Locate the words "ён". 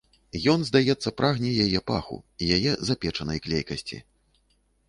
0.53-0.63